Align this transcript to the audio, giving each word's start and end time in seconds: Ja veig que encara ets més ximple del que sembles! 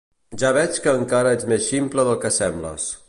Ja 0.43 0.49
veig 0.57 0.79
que 0.85 0.93
encara 1.01 1.33
ets 1.37 1.49
més 1.51 1.67
ximple 1.73 2.07
del 2.09 2.19
que 2.25 2.33
sembles! 2.39 2.91